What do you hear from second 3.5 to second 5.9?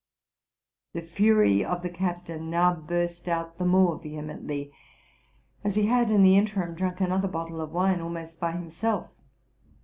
the more vehemently, as he